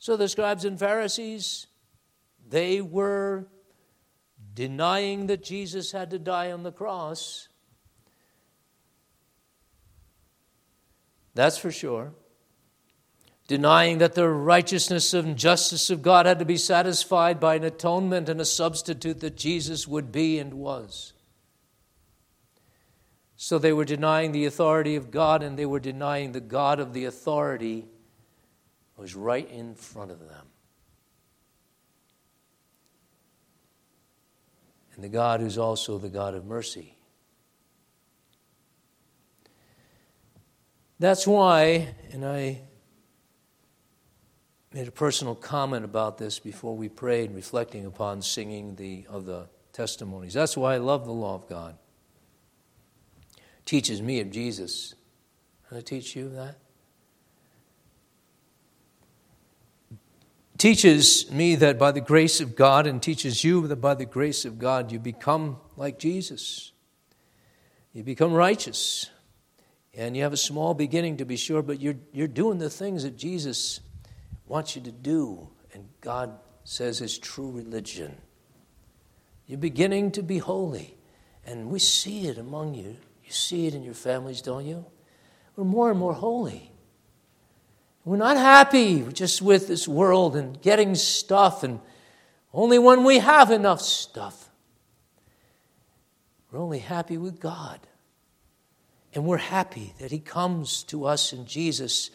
[0.00, 1.68] So the scribes and Pharisees,
[2.48, 3.46] they were
[4.54, 7.48] denying that Jesus had to die on the cross.
[11.34, 12.12] That's for sure
[13.48, 18.30] denying that the righteousness and justice of God had to be satisfied by an atonement
[18.30, 21.12] and a substitute that Jesus would be and was.
[23.42, 26.92] So they were denying the authority of God and they were denying the God of
[26.92, 27.88] the authority
[28.96, 30.46] was right in front of them.
[34.94, 36.96] And the God who's also the God of mercy.
[41.00, 42.60] That's why, and I
[44.72, 49.48] made a personal comment about this before we prayed, reflecting upon singing the, of the
[49.72, 50.32] testimonies.
[50.32, 51.76] That's why I love the law of God.
[53.64, 54.94] Teaches me of Jesus.
[55.68, 56.56] Can I teach you that?
[60.58, 64.44] Teaches me that by the grace of God, and teaches you that by the grace
[64.44, 66.72] of God, you become like Jesus.
[67.92, 69.10] You become righteous.
[69.94, 73.02] And you have a small beginning to be sure, but you're, you're doing the things
[73.02, 73.80] that Jesus
[74.46, 78.16] wants you to do, and God says is true religion.
[79.46, 80.96] You're beginning to be holy,
[81.44, 82.96] and we see it among you.
[83.32, 84.84] You see it in your families, don't you?
[85.56, 86.70] We're more and more holy.
[88.04, 91.80] We're not happy just with this world and getting stuff, and
[92.52, 94.50] only when we have enough stuff.
[96.50, 97.80] We're only happy with God.
[99.14, 102.10] And we're happy that He comes to us in Jesus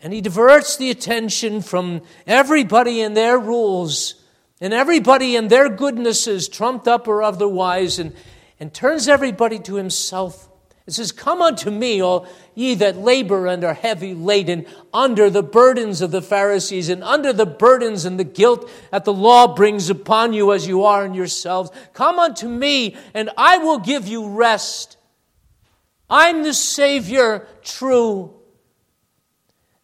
[0.00, 4.14] and he diverts the attention from everybody and their rules
[4.60, 8.12] and everybody and their goodnesses, trumped up or otherwise, and,
[8.60, 10.48] and turns everybody to himself.
[10.88, 15.42] It says, Come unto me, all ye that labor and are heavy laden, under the
[15.42, 19.90] burdens of the Pharisees, and under the burdens and the guilt that the law brings
[19.90, 21.70] upon you as you are in yourselves.
[21.92, 24.96] Come unto me, and I will give you rest.
[26.08, 28.34] I'm the Savior, true.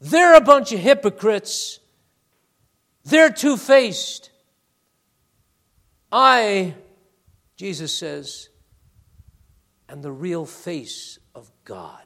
[0.00, 1.80] They're a bunch of hypocrites.
[3.04, 4.30] They're two faced.
[6.10, 6.74] I,
[7.56, 8.48] Jesus says,
[9.94, 12.02] am the real face of God.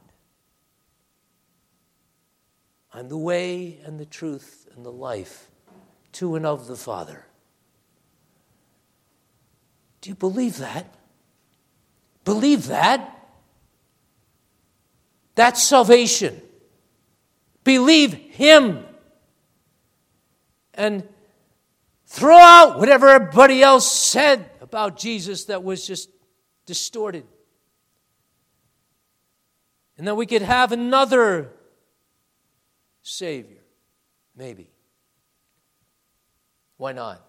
[2.93, 5.51] I'm the way and the truth and the life
[6.13, 7.25] to and of the Father.
[10.03, 10.95] Do you believe that?
[12.27, 13.27] Believe that?
[15.35, 16.43] That's salvation.
[17.65, 18.85] Believe Him.
[20.75, 21.09] And
[22.05, 26.11] throw out whatever everybody else said about Jesus that was just
[26.67, 27.25] distorted.
[29.99, 31.51] And then we could have another
[33.03, 33.63] Savior,
[34.37, 34.71] maybe.
[36.77, 37.25] Why not?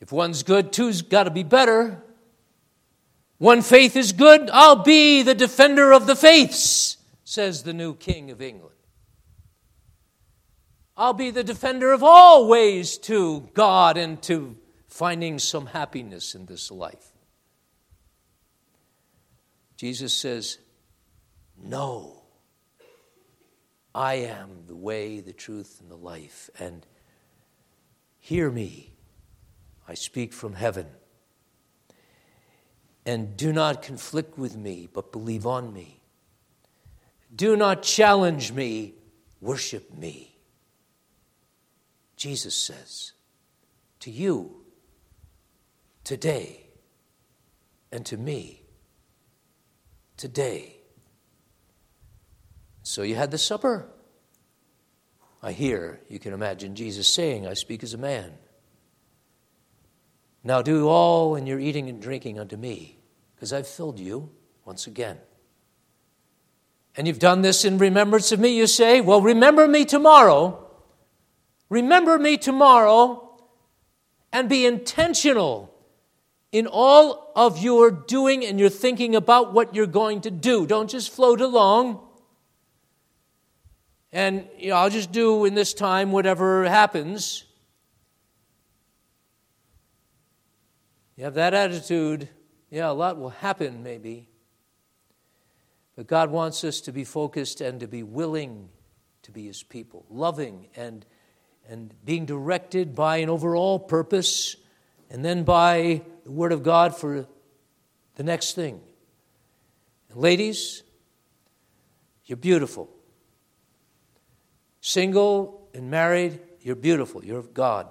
[0.00, 2.02] If one's good, two's got to be better.
[3.38, 8.30] One faith is good, I'll be the defender of the faiths, says the new King
[8.30, 8.74] of England.
[10.96, 14.56] I'll be the defender of all ways to God and to
[14.88, 17.12] finding some happiness in this life.
[19.78, 20.58] Jesus says,
[21.56, 22.24] No,
[23.94, 26.50] I am the way, the truth, and the life.
[26.58, 26.84] And
[28.18, 28.92] hear me,
[29.86, 30.86] I speak from heaven.
[33.06, 36.00] And do not conflict with me, but believe on me.
[37.34, 38.94] Do not challenge me,
[39.40, 40.36] worship me.
[42.16, 43.12] Jesus says
[44.00, 44.64] to you
[46.02, 46.66] today
[47.92, 48.64] and to me
[50.18, 50.76] today.
[52.82, 53.88] So you had the supper.
[55.42, 58.32] I hear, you can imagine Jesus saying, I speak as a man.
[60.44, 62.98] Now do all in your eating and drinking unto me,
[63.34, 64.28] because I've filled you
[64.66, 65.16] once again.
[66.96, 69.00] And you've done this in remembrance of me, you say?
[69.00, 70.66] Well, remember me tomorrow
[71.68, 73.38] Remember me tomorrow
[74.32, 75.74] and be intentional
[76.50, 80.66] in all of your doing and your thinking about what you're going to do.
[80.66, 82.00] Don't just float along.
[84.12, 87.44] And you know, I'll just do in this time whatever happens.
[91.16, 92.28] You have that attitude,
[92.70, 94.28] yeah, a lot will happen maybe.
[95.96, 98.68] But God wants us to be focused and to be willing
[99.22, 101.04] to be His people, loving and
[101.68, 104.56] and being directed by an overall purpose,
[105.10, 107.26] and then by the Word of God for
[108.16, 108.80] the next thing.
[110.14, 110.82] Ladies,
[112.24, 112.90] you're beautiful.
[114.80, 117.24] Single and married, you're beautiful.
[117.24, 117.88] You're of God.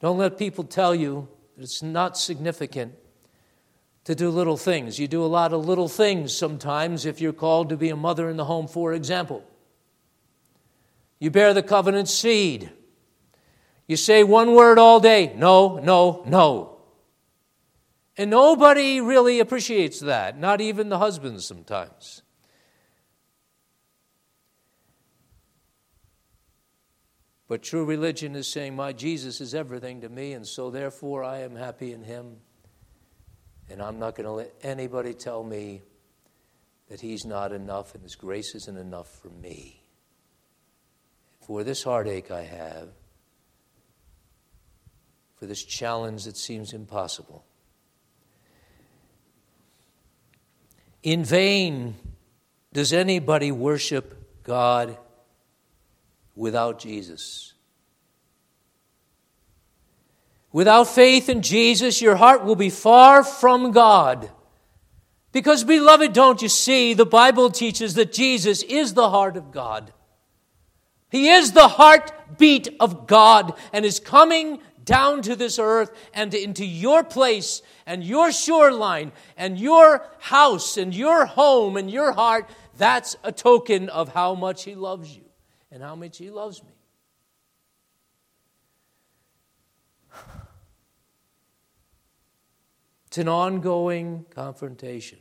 [0.00, 2.94] Don't let people tell you that it's not significant
[4.04, 4.98] to do little things.
[4.98, 8.28] You do a lot of little things sometimes if you're called to be a mother
[8.28, 9.42] in the home, for example.
[11.18, 12.70] You bear the covenant seed.
[13.86, 16.70] You say one word all day no, no, no.
[18.16, 22.22] And nobody really appreciates that, not even the husbands sometimes.
[27.48, 31.40] But true religion is saying, My Jesus is everything to me, and so therefore I
[31.40, 32.36] am happy in him.
[33.68, 35.82] And I'm not going to let anybody tell me
[36.88, 39.84] that he's not enough and his grace isn't enough for me
[41.46, 42.88] for this heartache I have,
[45.44, 47.44] for this challenge that seems impossible.
[51.02, 51.96] In vain
[52.72, 54.96] does anybody worship God
[56.34, 57.52] without Jesus.
[60.50, 64.30] Without faith in Jesus, your heart will be far from God.
[65.30, 69.92] Because, beloved, don't you see, the Bible teaches that Jesus is the heart of God.
[71.10, 76.64] He is the heartbeat of God and is coming down to this earth and into
[76.64, 82.48] your place and your shoreline and your house and your home and your heart.
[82.76, 85.24] That's a token of how much He loves you
[85.70, 86.70] and how much He loves me.
[93.06, 95.18] It's an ongoing confrontation.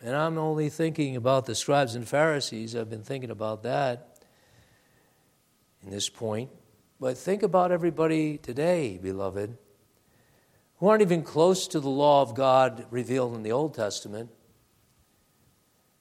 [0.00, 2.76] And I'm only thinking about the scribes and Pharisees.
[2.76, 4.20] I've been thinking about that
[5.82, 6.50] in this point.
[7.04, 9.58] But think about everybody today, beloved,
[10.78, 14.30] who aren't even close to the law of God revealed in the Old Testament.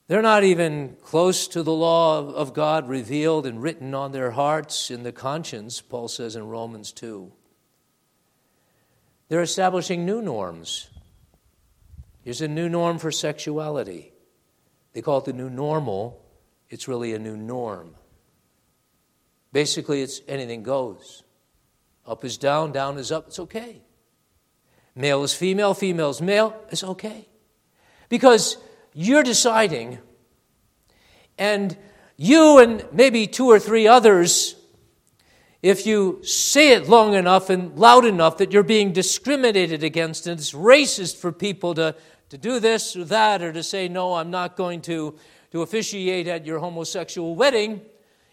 [0.07, 4.89] They're not even close to the law of God revealed and written on their hearts
[4.89, 7.29] in the conscience, Paul says in Romans 2.
[9.27, 10.89] They're establishing new norms.
[12.23, 14.13] Here's a new norm for sexuality.
[14.93, 16.25] They call it the new normal.
[16.69, 17.95] It's really a new norm.
[19.53, 21.23] Basically, it's anything goes.
[22.05, 23.81] Up is down, down is up, it's okay.
[24.95, 27.29] Male is female, female is male, it's okay.
[28.09, 28.57] Because
[28.93, 29.99] you're deciding,
[31.37, 31.77] and
[32.17, 34.55] you and maybe two or three others,
[35.61, 40.39] if you say it long enough and loud enough that you're being discriminated against, and
[40.39, 41.95] it's racist for people to,
[42.29, 45.15] to do this or that, or to say, no, I'm not going to,
[45.51, 47.81] to officiate at your homosexual wedding,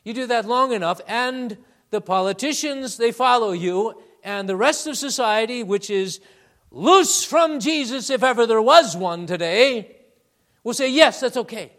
[0.04, 1.58] You do that long enough, and
[1.90, 6.20] the politicians, they follow you, and the rest of society, which is
[6.70, 9.96] loose from Jesus, if ever there was one today,
[10.62, 11.72] will say, Yes, that's okay.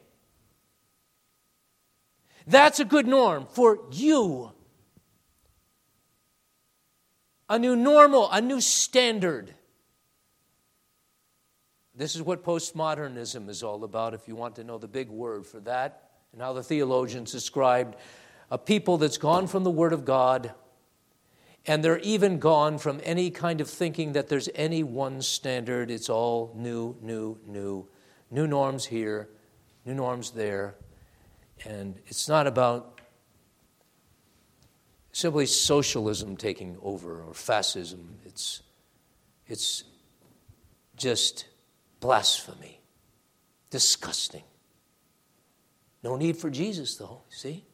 [2.48, 4.52] That's a good norm for you.
[7.50, 9.54] A new normal, a new standard.
[11.94, 15.46] This is what postmodernism is all about, if you want to know the big word
[15.46, 17.96] for that, and how the theologians described
[18.50, 20.54] a people that's gone from the Word of God,
[21.66, 25.92] and they're even gone from any kind of thinking that there's any one standard.
[25.92, 27.88] It's all new, new, new.
[28.32, 29.30] New norms here,
[29.86, 30.76] new norms there.
[31.66, 33.02] And it's not about
[35.12, 38.18] simply socialism taking over or fascism.
[38.26, 38.64] It's,
[39.48, 39.84] it's
[40.96, 41.46] just
[42.00, 42.80] Blasphemy.
[43.70, 44.44] Disgusting.
[46.04, 47.66] No need for Jesus, though, see?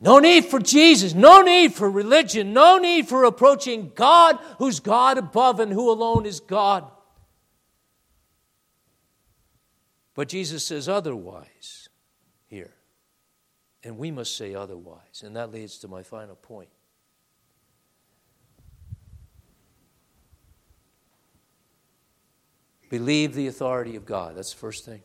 [0.00, 5.18] No need for Jesus, no need for religion, no need for approaching God, who's God
[5.18, 6.90] above and who alone is God.
[10.14, 11.88] But Jesus says otherwise
[12.46, 12.74] here.
[13.82, 15.22] And we must say otherwise.
[15.24, 16.68] And that leads to my final point.
[22.90, 24.36] Believe the authority of God.
[24.36, 25.00] That's the first thing.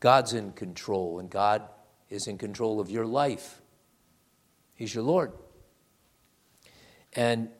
[0.00, 1.62] God's in control, and God
[2.08, 3.60] is in control of your life.
[4.74, 5.32] He's your Lord.
[7.12, 7.50] And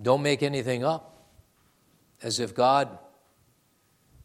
[0.00, 1.26] don't make anything up
[2.22, 2.98] as if God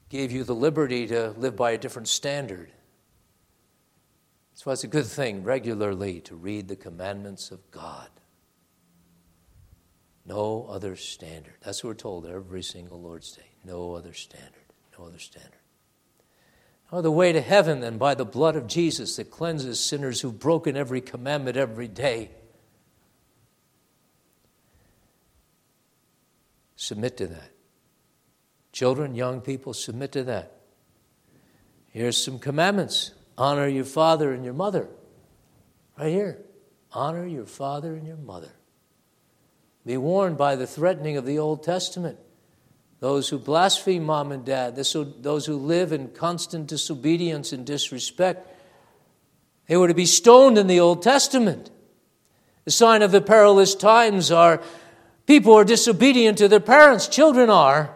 [0.10, 2.72] gave you the liberty to live by a different standard.
[4.54, 8.10] So it's a good thing regularly to read the commandments of God.
[10.26, 11.56] No other standard.
[11.62, 13.50] That's what we're told every single Lord's Day.
[13.64, 14.74] No other standard.
[14.98, 15.57] No other standard.
[16.90, 20.22] Oh, no other way to heaven than by the blood of Jesus that cleanses sinners
[20.22, 22.32] who've broken every commandment every day.
[26.78, 27.52] Submit to that.
[28.72, 30.54] Children, young people, submit to that.
[31.90, 34.88] Here's some commandments honor your father and your mother.
[35.98, 36.40] Right here.
[36.94, 38.52] Honor your father and your mother.
[39.86, 42.18] Be warned by the threatening of the Old Testament.
[43.00, 48.50] Those who blaspheme mom and dad, those who live in constant disobedience and disrespect,
[49.68, 51.70] they were to be stoned in the Old Testament.
[52.66, 54.62] The sign of the perilous times are
[55.26, 57.96] people are disobedient to their parents, children are.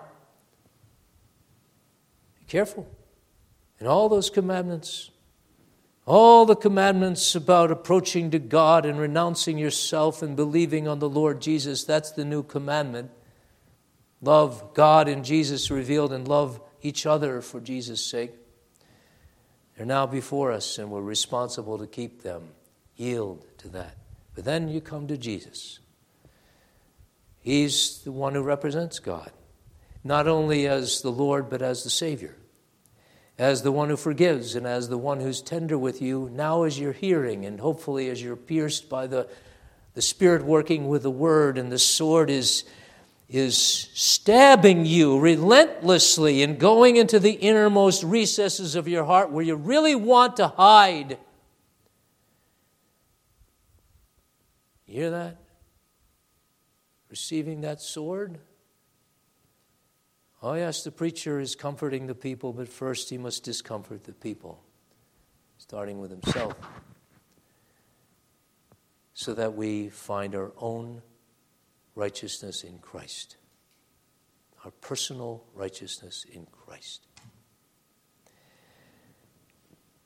[2.39, 2.87] Be careful.
[3.79, 5.09] In all those commandments,
[6.05, 11.41] all the commandments about approaching to God and renouncing yourself and believing on the Lord
[11.41, 13.09] Jesus, that's the new commandment.
[14.21, 18.33] Love God and Jesus revealed and love each other for Jesus' sake.
[19.75, 22.49] They're now before us and we're responsible to keep them.
[22.95, 23.97] Yield to that.
[24.35, 25.79] But then you come to Jesus.
[27.39, 29.31] He's the one who represents God,
[30.03, 32.35] not only as the Lord, but as the Savior
[33.41, 36.79] as the one who forgives and as the one who's tender with you now as
[36.79, 39.27] you're hearing and hopefully as you're pierced by the,
[39.95, 42.63] the Spirit working with the Word and the sword is,
[43.31, 43.55] is
[43.93, 49.95] stabbing you relentlessly and going into the innermost recesses of your heart where you really
[49.95, 51.17] want to hide.
[54.85, 55.37] You hear that?
[57.09, 58.39] Receiving that sword?
[60.43, 64.61] Oh, yes, the preacher is comforting the people, but first he must discomfort the people,
[65.57, 66.55] starting with himself,
[69.13, 71.01] so that we find our own
[72.01, 73.37] righteousness in Christ,
[74.65, 77.05] our personal righteousness in Christ.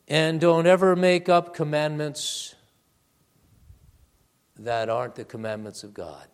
[0.10, 2.54] And don't ever make up commandments
[4.60, 6.28] that aren't the commandments of God.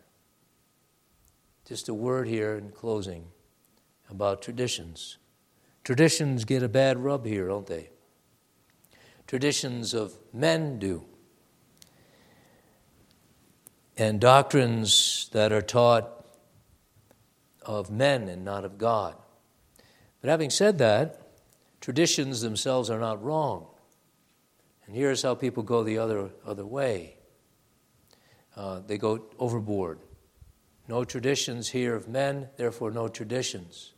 [1.68, 3.26] Just a word here in closing
[4.10, 5.20] about traditions.
[5.84, 7.92] Traditions get a bad rub here, don't they?
[9.28, 11.06] Traditions of men do.
[14.02, 16.26] And doctrines that are taught
[17.62, 19.16] of men and not of God.
[20.22, 21.22] But having said that,
[21.82, 23.68] traditions themselves are not wrong.
[24.88, 27.18] And here's how people go the other, other way
[28.56, 30.00] uh, they go overboard.
[30.88, 33.94] No traditions here of men, therefore, no traditions.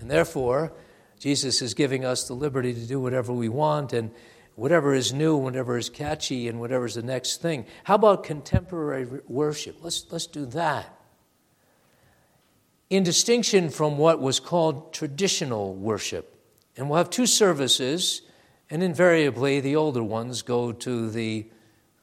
[0.00, 0.72] And therefore,
[1.20, 4.10] Jesus is giving us the liberty to do whatever we want and
[4.56, 7.66] whatever is new, whatever is catchy, and whatever is the next thing.
[7.84, 9.76] How about contemporary worship?
[9.82, 10.96] Let's, let's do that.
[12.90, 16.36] In distinction from what was called traditional worship
[16.76, 18.22] And we'll have two services,
[18.70, 21.46] and invariably the older ones go to the,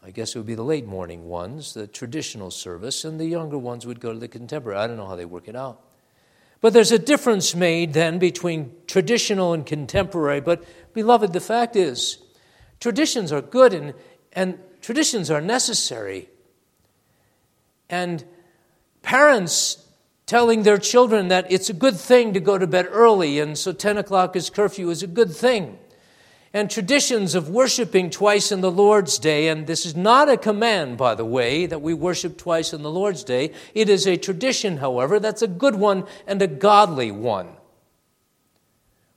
[0.04, 3.58] I guess it would be the late morning ones, the traditional service, and the younger
[3.58, 4.80] ones would go to the contemporary.
[4.80, 5.82] I don't know how they work it out.
[6.60, 10.42] But there's a difference made then between traditional and contemporary.
[10.42, 12.18] But, beloved, the fact is,
[12.80, 13.94] traditions are good and,
[14.34, 16.30] and traditions are necessary.
[17.90, 18.24] And
[19.02, 19.86] parents
[20.26, 23.72] telling their children that it's a good thing to go to bed early, and so
[23.72, 25.80] 10 o'clock is curfew is a good thing.
[26.54, 30.98] And traditions of worshiping twice in the Lord's Day, and this is not a command,
[30.98, 33.54] by the way, that we worship twice in the Lord's Day.
[33.74, 37.50] It is a tradition, however, that's a good one and a godly one.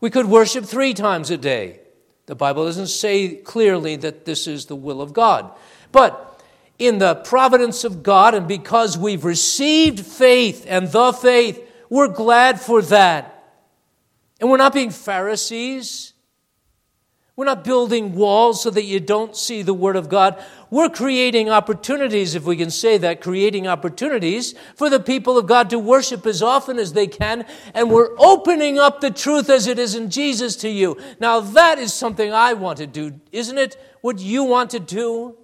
[0.00, 1.80] We could worship three times a day.
[2.31, 5.51] The Bible doesn't say clearly that this is the will of God.
[5.91, 6.41] But
[6.78, 12.61] in the providence of God, and because we've received faith and the faith, we're glad
[12.61, 13.53] for that.
[14.41, 16.09] And we're not being Pharisees.
[17.41, 20.45] We're not building walls so that you don't see the Word of God.
[20.68, 25.70] We're creating opportunities, if we can say that, creating opportunities for the people of God
[25.70, 27.47] to worship as often as they can.
[27.72, 30.99] And we're opening up the truth as it is in Jesus to you.
[31.18, 33.82] Now, that is something I want to do, isn't it?
[34.03, 35.38] What you want to do?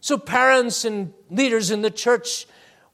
[0.00, 2.46] So, parents and leaders in the church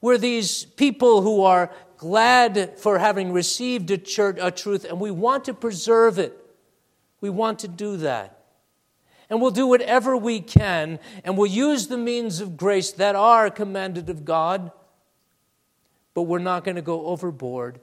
[0.03, 5.11] were these people who are glad for having received a, church, a truth, and we
[5.11, 6.43] want to preserve it.
[7.21, 8.45] We want to do that.
[9.29, 13.51] And we'll do whatever we can, and we'll use the means of grace that are
[13.51, 14.71] commanded of God,
[16.15, 17.81] but we're not going to go overboard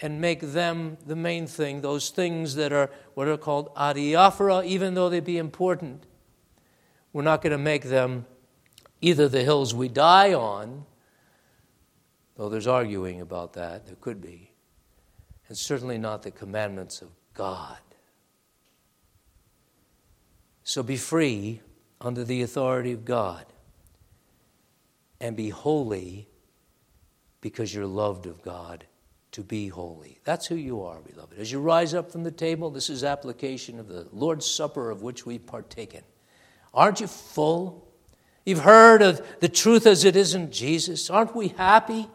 [0.00, 4.94] and make them the main thing, those things that are what are called adiaphora, even
[4.94, 6.04] though they be important.
[7.12, 8.26] We're not going to make them
[9.00, 10.84] either the hills we die on,
[12.36, 14.52] though there's arguing about that, there could be,
[15.48, 17.78] and certainly not the commandments of God.
[20.68, 21.62] So be free
[21.98, 23.46] under the authority of God
[25.18, 26.28] and be holy
[27.40, 28.84] because you're loved of God
[29.32, 30.18] to be holy.
[30.24, 31.38] That's who you are, beloved.
[31.38, 35.00] As you rise up from the table, this is application of the Lord's Supper of
[35.00, 36.02] which we've partaken.
[36.74, 37.88] Aren't you full?
[38.44, 41.08] You've heard of the truth as it is in Jesus.
[41.08, 42.08] Aren't we happy?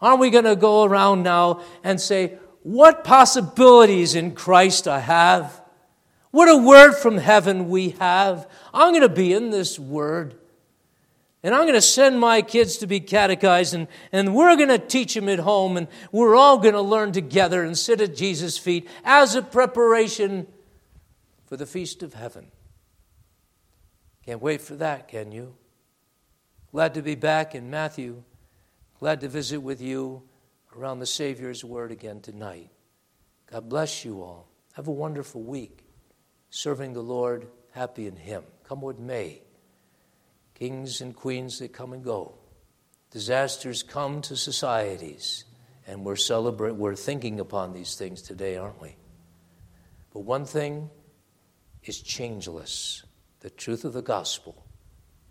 [0.00, 5.59] Aren't we going to go around now and say, What possibilities in Christ I have?
[6.30, 8.48] What a word from heaven we have.
[8.72, 10.36] I'm going to be in this word.
[11.42, 14.78] And I'm going to send my kids to be catechized, and, and we're going to
[14.78, 18.58] teach them at home, and we're all going to learn together and sit at Jesus'
[18.58, 20.46] feet as a preparation
[21.46, 22.48] for the feast of heaven.
[24.26, 25.54] Can't wait for that, can you?
[26.72, 28.22] Glad to be back in Matthew.
[28.98, 30.22] Glad to visit with you
[30.76, 32.68] around the Savior's Word again tonight.
[33.50, 34.46] God bless you all.
[34.74, 35.79] Have a wonderful week
[36.50, 38.42] serving the Lord, happy in Him.
[38.64, 39.42] Come what may.
[40.54, 42.34] Kings and queens, they come and go.
[43.10, 45.44] Disasters come to societies,
[45.86, 48.96] and we're celebrating, we're thinking upon these things today, aren't we?
[50.12, 50.90] But one thing
[51.84, 53.04] is changeless
[53.40, 54.66] the truth of the gospel,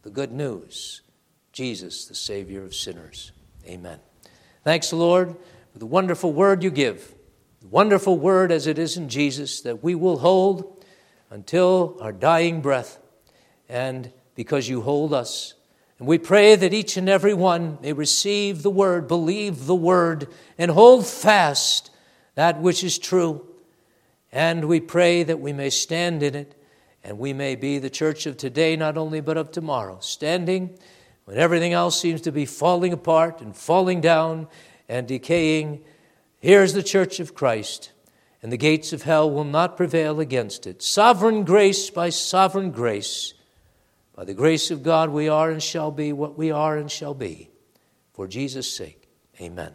[0.01, 1.01] the good news,
[1.51, 3.31] Jesus, the Savior of sinners.
[3.67, 3.99] Amen.
[4.63, 5.35] Thanks, Lord,
[5.71, 7.13] for the wonderful word you give,
[7.61, 10.78] the wonderful word as it is in Jesus that we will hold
[11.29, 12.99] until our dying breath,
[13.67, 15.53] and because you hold us.
[15.99, 20.27] And we pray that each and every one may receive the word, believe the word,
[20.57, 21.91] and hold fast
[22.35, 23.45] that which is true.
[24.31, 26.55] And we pray that we may stand in it
[27.03, 30.77] and we may be the church of today, not only but of tomorrow, standing
[31.25, 34.47] when everything else seems to be falling apart and falling down
[34.87, 35.83] and decaying.
[36.39, 37.91] Here's the church of Christ,
[38.41, 40.81] and the gates of hell will not prevail against it.
[40.81, 43.33] Sovereign grace by sovereign grace.
[44.15, 47.13] By the grace of God, we are and shall be what we are and shall
[47.13, 47.49] be.
[48.13, 49.09] For Jesus' sake,
[49.39, 49.73] amen.